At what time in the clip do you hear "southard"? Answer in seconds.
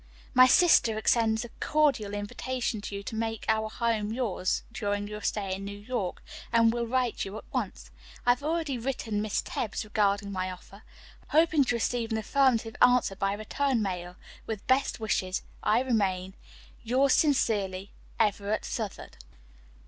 18.65-19.17